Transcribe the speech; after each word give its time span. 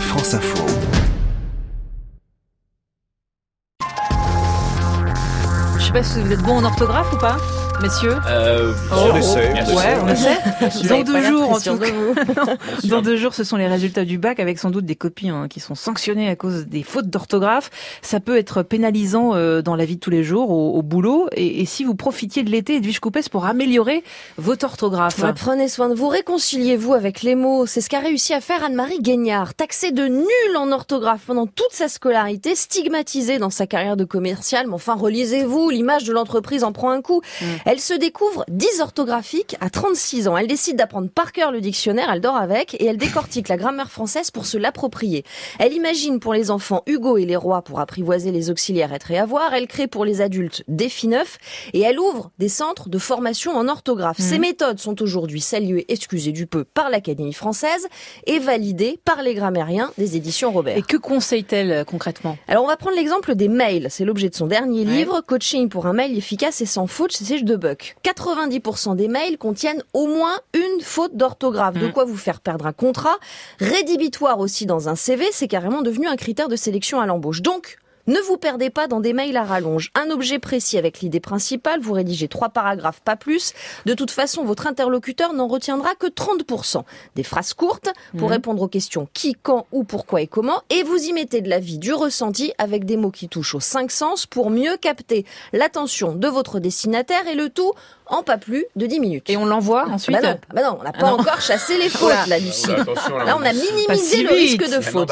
France 0.00 0.34
Info. 0.34 0.66
Je 5.78 5.84
sais 5.84 5.92
pas 5.92 6.02
si 6.02 6.20
vous 6.20 6.32
êtes 6.32 6.42
bon 6.42 6.58
en 6.58 6.64
orthographe 6.64 7.12
ou 7.12 7.18
pas, 7.18 7.36
messieurs. 7.82 8.14
Euh, 8.28 8.72
Oh, 8.92 9.10
on 9.12 9.16
essaie. 9.16 9.52
oh, 9.68 9.76
Ouais, 9.76 9.96
on 10.02 10.08
essaie. 10.08 10.88
Dans 10.88 11.02
deux 11.02 11.22
jours, 11.22 11.50
en 11.52 11.60
tout 11.60 11.78
cas. 11.78 12.56
Dans 12.84 13.02
deux 13.02 13.16
jours, 13.16 13.34
ce 13.34 13.44
sont 13.44 13.56
les 13.56 13.66
résultats 13.66 14.04
du 14.04 14.18
bac 14.18 14.40
avec 14.40 14.58
sans 14.58 14.70
doute 14.70 14.84
des 14.86 14.94
copies 14.96 15.28
hein, 15.28 15.46
qui 15.48 15.60
sont 15.60 15.74
sanctionnées 15.74 16.28
à 16.28 16.36
cause 16.36 16.66
des 16.66 16.82
fautes 16.82 17.08
d'orthographe. 17.08 17.70
Ça 18.02 18.20
peut 18.20 18.36
être 18.36 18.62
pénalisant 18.62 19.34
euh, 19.34 19.62
dans 19.62 19.76
la 19.76 19.84
vie 19.84 19.96
de 19.96 20.00
tous 20.00 20.10
les 20.10 20.22
jours, 20.24 20.50
au, 20.50 20.74
au 20.78 20.82
boulot. 20.82 21.28
Et, 21.32 21.60
et 21.60 21.64
si 21.66 21.84
vous 21.84 21.94
profitiez 21.94 22.42
de 22.44 22.50
l'été, 22.50 22.76
Edwige 22.76 23.00
Coupès, 23.00 23.28
pour 23.28 23.44
améliorer 23.46 24.02
votre 24.38 24.64
orthographe. 24.66 25.18
Ouais, 25.18 25.32
prenez 25.34 25.68
soin 25.68 25.88
de 25.88 25.94
vous, 25.94 26.08
réconciliez-vous 26.08 26.94
avec 26.94 27.22
les 27.22 27.34
mots. 27.34 27.66
C'est 27.66 27.80
ce 27.80 27.88
qu'a 27.88 28.00
réussi 28.00 28.32
à 28.34 28.40
faire 28.40 28.64
Anne-Marie 28.64 29.00
Guignard, 29.00 29.54
taxée 29.54 29.92
de 29.92 30.06
nul 30.06 30.56
en 30.56 30.70
orthographe 30.72 31.22
pendant 31.26 31.46
toute 31.46 31.72
sa 31.72 31.88
scolarité, 31.88 32.54
stigmatisée 32.54 33.38
dans 33.38 33.50
sa 33.50 33.66
carrière 33.66 33.96
de 33.96 34.04
commerciale. 34.04 34.66
Mais 34.68 34.74
enfin, 34.74 34.94
relisez-vous, 34.94 35.70
l'image 35.70 36.04
de 36.04 36.12
l'entreprise 36.12 36.64
en 36.64 36.72
prend 36.72 36.90
un 36.90 37.02
coup. 37.02 37.20
Elle 37.68 37.80
se 37.80 37.94
découvre 37.94 38.44
dysorthographique 38.46 39.56
à 39.60 39.70
36 39.70 40.28
ans. 40.28 40.36
Elle 40.36 40.46
décide 40.46 40.76
d'apprendre 40.76 41.08
par 41.10 41.32
cœur 41.32 41.50
le 41.50 41.60
dictionnaire, 41.60 42.08
elle 42.12 42.20
dort 42.20 42.36
avec, 42.36 42.74
et 42.74 42.86
elle 42.86 42.96
décortique 42.96 43.48
la 43.48 43.56
grammaire 43.56 43.90
française 43.90 44.30
pour 44.30 44.46
se 44.46 44.56
l'approprier. 44.56 45.24
Elle 45.58 45.72
imagine 45.72 46.20
pour 46.20 46.32
les 46.32 46.52
enfants 46.52 46.84
Hugo 46.86 47.16
et 47.16 47.24
les 47.24 47.34
rois 47.34 47.62
pour 47.62 47.80
apprivoiser 47.80 48.30
les 48.30 48.50
auxiliaires 48.50 48.92
être 48.92 49.10
et 49.10 49.18
avoir. 49.18 49.52
Elle 49.52 49.66
crée 49.66 49.88
pour 49.88 50.04
les 50.04 50.20
adultes 50.20 50.62
Défi 50.68 51.08
neuf 51.08 51.38
et 51.72 51.80
elle 51.80 51.98
ouvre 51.98 52.30
des 52.38 52.48
centres 52.48 52.88
de 52.88 52.98
formation 52.98 53.56
en 53.56 53.66
orthographe. 53.66 54.18
Ces 54.20 54.38
méthodes 54.38 54.78
sont 54.78 55.02
aujourd'hui 55.02 55.40
saluées, 55.40 55.86
excusez 55.88 56.30
du 56.30 56.46
peu, 56.46 56.62
par 56.62 56.88
l'Académie 56.88 57.32
française 57.32 57.88
et 58.28 58.38
validées 58.38 59.00
par 59.04 59.22
les 59.22 59.34
grammairiens 59.34 59.90
des 59.98 60.16
éditions 60.16 60.52
Robert. 60.52 60.76
Et 60.78 60.82
que 60.82 60.96
conseille-t-elle 60.96 61.72
euh, 61.72 61.84
concrètement? 61.84 62.38
Alors 62.46 62.62
on 62.62 62.68
va 62.68 62.76
prendre 62.76 62.94
l'exemple 62.96 63.34
des 63.34 63.48
mails. 63.48 63.88
C'est 63.90 64.04
l'objet 64.04 64.28
de 64.28 64.36
son 64.36 64.46
dernier 64.46 64.84
Ouais. 64.86 64.92
livre, 64.98 65.20
Coaching 65.20 65.68
pour 65.68 65.86
un 65.86 65.92
mail 65.94 66.16
efficace 66.16 66.60
et 66.60 66.66
sans 66.66 66.86
faute 66.86 67.10
Sage 67.10 67.42
de 67.42 67.55
Buck. 67.56 67.96
90% 68.04 68.96
des 68.96 69.08
mails 69.08 69.38
contiennent 69.38 69.82
au 69.92 70.06
moins 70.06 70.38
une 70.54 70.80
faute 70.82 71.16
d'orthographe. 71.16 71.74
De 71.74 71.88
Mm. 71.88 71.92
quoi 71.92 72.04
vous 72.04 72.16
faire 72.16 72.40
perdre 72.40 72.66
un 72.66 72.72
contrat. 72.72 73.16
Rédhibitoire 73.60 74.38
aussi 74.38 74.66
dans 74.66 74.88
un 74.88 74.94
CV, 74.94 75.24
c'est 75.32 75.48
carrément 75.48 75.82
devenu 75.82 76.06
un 76.06 76.16
critère 76.16 76.48
de 76.48 76.56
sélection 76.56 77.00
à 77.00 77.06
l'embauche. 77.06 77.42
Donc, 77.42 77.78
ne 78.06 78.18
vous 78.20 78.36
perdez 78.36 78.70
pas 78.70 78.86
dans 78.88 79.00
des 79.00 79.12
mails 79.12 79.36
à 79.36 79.44
rallonge. 79.44 79.90
Un 79.94 80.10
objet 80.10 80.38
précis 80.38 80.78
avec 80.78 81.00
l'idée 81.00 81.20
principale, 81.20 81.80
vous 81.80 81.92
rédigez 81.92 82.28
trois 82.28 82.48
paragraphes, 82.48 83.00
pas 83.00 83.16
plus. 83.16 83.52
De 83.84 83.94
toute 83.94 84.10
façon, 84.10 84.44
votre 84.44 84.66
interlocuteur 84.66 85.32
n'en 85.32 85.46
retiendra 85.48 85.94
que 85.94 86.06
30%. 86.06 86.84
Des 87.14 87.22
phrases 87.22 87.54
courtes 87.54 87.88
pour 88.16 88.28
Mhm. 88.28 88.32
répondre 88.34 88.62
aux 88.62 88.68
questions 88.68 89.08
qui, 89.14 89.34
quand, 89.40 89.66
où, 89.72 89.84
pourquoi 89.84 90.20
et 90.22 90.26
comment. 90.26 90.62
Et 90.70 90.82
vous 90.82 90.96
y 91.04 91.12
mettez 91.12 91.40
de 91.40 91.48
la 91.48 91.58
vie, 91.58 91.78
du 91.78 91.92
ressenti 91.92 92.52
avec 92.58 92.84
des 92.84 92.96
mots 92.96 93.10
qui 93.10 93.28
touchent 93.28 93.54
aux 93.54 93.60
cinq 93.60 93.90
sens 93.90 94.26
pour 94.26 94.50
mieux 94.50 94.76
capter 94.76 95.24
l'attention 95.52 96.14
de 96.14 96.28
votre 96.28 96.58
destinataire 96.60 97.26
et 97.28 97.34
le 97.34 97.48
tout 97.50 97.72
en 98.08 98.22
pas 98.22 98.38
plus 98.38 98.64
de 98.76 98.86
10 98.86 99.00
minutes. 99.00 99.28
Et 99.30 99.36
on 99.36 99.46
l'envoie 99.46 99.88
ensuite 99.88 100.16
Bah 100.22 100.22
non, 100.22 100.38
bah 100.54 100.62
non, 100.62 100.78
on 100.80 100.84
n'a 100.84 100.92
pas 100.92 100.98
Ah 101.02 101.10
non. 101.10 101.18
encore 101.18 101.40
chassé 101.40 101.76
les 101.76 101.88
fautes, 101.88 102.26
là, 102.28 102.38
Lucie. 102.38 102.68
Là, 102.68 102.84
on 103.36 103.40
a 103.40 103.44
Pas 103.46 103.52
minimisé 103.52 103.96
si 104.16 104.22
le 104.22 104.32
risque 104.32 104.64
de 104.64 104.80
faute. 104.80 105.10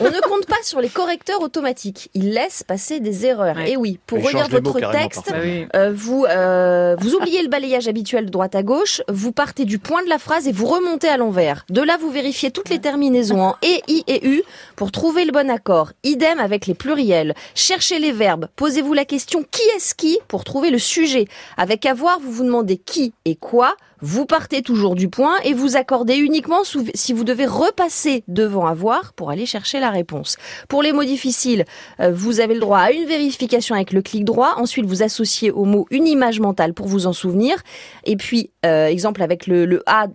On 0.00 0.04
ne 0.04 0.20
compte 0.28 0.46
pas 0.46 0.62
sur 0.62 0.80
les 0.80 0.88
correcteurs 0.88 1.40
automatiques. 1.42 2.10
Ils 2.28 2.34
laissent 2.34 2.62
passer 2.62 3.00
des 3.00 3.24
erreurs. 3.24 3.56
Ouais. 3.56 3.72
Et 3.72 3.76
oui, 3.78 3.98
pour 4.06 4.18
relire 4.22 4.50
mots 4.50 4.70
votre 4.70 4.90
texte, 4.90 5.32
euh, 5.74 5.92
vous, 5.94 6.26
euh, 6.28 6.94
vous 6.98 7.14
oubliez 7.14 7.42
le 7.42 7.48
balayage 7.48 7.88
habituel 7.88 8.26
de 8.26 8.30
droite 8.30 8.54
à 8.54 8.62
gauche, 8.62 9.00
vous 9.08 9.32
partez 9.32 9.64
du 9.64 9.78
point 9.78 10.02
de 10.04 10.10
la 10.10 10.18
phrase 10.18 10.46
et 10.46 10.52
vous 10.52 10.66
remontez 10.66 11.08
à 11.08 11.16
l'envers. 11.16 11.64
De 11.70 11.80
là, 11.80 11.96
vous 11.98 12.10
vérifiez 12.10 12.50
toutes 12.50 12.68
les 12.68 12.80
terminaisons 12.80 13.40
en 13.40 13.56
et, 13.62 13.82
i 13.88 14.04
et 14.08 14.28
u 14.28 14.42
pour 14.76 14.92
trouver 14.92 15.24
le 15.24 15.32
bon 15.32 15.48
accord. 15.48 15.92
Idem 16.04 16.38
avec 16.38 16.66
les 16.66 16.74
pluriels. 16.74 17.34
Cherchez 17.54 17.98
les 17.98 18.12
verbes. 18.12 18.48
Posez-vous 18.56 18.92
la 18.92 19.06
question 19.06 19.42
qui 19.50 19.62
est-ce 19.74 19.94
qui 19.94 20.18
pour 20.28 20.44
trouver 20.44 20.68
le 20.68 20.78
sujet? 20.78 21.28
Avec 21.56 21.86
avoir, 21.86 22.20
vous 22.20 22.30
vous 22.30 22.44
demandez 22.44 22.76
qui 22.76 23.14
et 23.24 23.36
quoi. 23.36 23.74
Vous 24.00 24.26
partez 24.26 24.62
toujours 24.62 24.94
du 24.94 25.08
point 25.08 25.34
et 25.44 25.54
vous 25.54 25.76
accordez 25.76 26.16
uniquement 26.16 26.58
si 26.94 27.12
vous 27.12 27.24
devez 27.24 27.46
repasser 27.46 28.22
devant 28.28 28.66
avoir 28.66 29.12
pour 29.14 29.30
aller 29.30 29.46
chercher 29.46 29.80
la 29.80 29.90
réponse. 29.90 30.36
Pour 30.68 30.82
les 30.82 30.92
mots 30.92 31.04
difficiles, 31.04 31.64
euh, 32.00 32.10
vous 32.12 32.40
avez 32.40 32.54
le 32.54 32.60
droit 32.60 32.78
à 32.78 32.92
une 32.92 33.06
vérification 33.06 33.74
avec 33.74 33.92
le 33.92 34.02
clic 34.02 34.24
droit. 34.24 34.54
Ensuite, 34.56 34.84
vous 34.86 35.02
associez 35.02 35.50
au 35.50 35.64
mot 35.64 35.86
une 35.90 36.06
image 36.06 36.40
mentale 36.40 36.74
pour 36.74 36.86
vous 36.86 37.06
en 37.06 37.12
souvenir. 37.12 37.56
Et 38.04 38.16
puis, 38.16 38.50
euh, 38.64 38.86
exemple 38.86 39.22
avec 39.22 39.46
le, 39.46 39.64
le 39.66 39.82
A, 39.86 40.06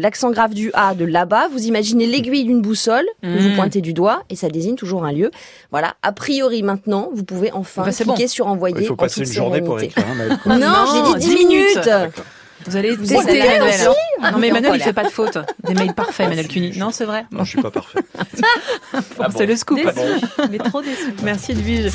l'accent 0.00 0.30
grave 0.30 0.54
du 0.54 0.70
A 0.74 0.94
de 0.94 1.04
là-bas, 1.04 1.48
vous 1.52 1.64
imaginez 1.66 2.06
l'aiguille 2.06 2.44
d'une 2.44 2.60
boussole 2.62 3.06
que 3.22 3.26
Mhm. 3.28 3.38
vous 3.50 3.56
pointez 3.56 3.80
du 3.80 3.92
doigt 3.92 4.22
et 4.30 4.36
ça 4.36 4.48
désigne 4.48 4.76
toujours 4.76 5.04
un 5.04 5.12
lieu. 5.12 5.30
Voilà. 5.70 5.94
A 6.02 6.12
priori, 6.12 6.62
maintenant, 6.62 7.10
vous 7.12 7.24
pouvez 7.24 7.50
enfin 7.52 7.82
Bah, 7.84 7.92
cliquer 7.92 8.22
bon. 8.24 8.28
sur 8.28 8.46
envoyer. 8.46 8.76
Il 8.80 8.86
faut 8.86 8.92
en 8.94 8.96
passer 8.96 9.20
toute 9.22 9.28
une 9.30 9.34
journée 9.34 9.60
pour 9.62 9.78
sérénité. 9.80 10.00
écrire. 10.00 10.14
Non, 10.46 10.58
Non, 10.58 10.84
j'ai 10.92 11.18
dit 11.20 11.26
10 11.26 11.28
10 11.36 11.46
minutes. 11.46 11.76
minutes. 11.76 12.22
Vous 12.66 12.76
allez 12.76 12.94
Vous 12.94 13.06
tester 13.06 13.38
Emmanuel. 13.38 13.62
aussi 13.88 14.32
Non 14.32 14.38
mais 14.38 14.48
Emmanuel 14.48 14.72
il 14.76 14.82
fait 14.82 14.92
pas 14.92 15.04
de 15.04 15.08
faute. 15.10 15.38
Des 15.66 15.74
mails 15.74 15.94
parfaits 15.94 16.26
Emmanuel 16.26 16.48
Cuny. 16.48 16.76
Non 16.78 16.90
c'est 16.90 17.04
vrai. 17.06 17.24
Non, 17.32 17.44
je 17.44 17.50
suis 17.50 17.62
pas 17.62 17.70
parfait. 17.70 18.00
Ah 18.92 19.28
C'est 19.30 19.44
bon. 19.44 19.46
le 19.50 19.56
scoop. 19.56 19.80
Ah 19.86 19.92
bon. 19.92 20.46
Mais 20.50 20.58
trop 20.58 20.82
déçu. 20.82 21.14
Merci 21.22 21.52
Edwige. 21.52 21.86